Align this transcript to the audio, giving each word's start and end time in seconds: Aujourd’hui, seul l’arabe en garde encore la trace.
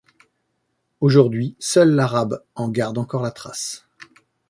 Aujourd’hui, 0.99 1.55
seul 1.59 1.91
l’arabe 1.91 2.41
en 2.55 2.69
garde 2.69 2.97
encore 2.97 3.21
la 3.21 3.29
trace. 3.29 3.85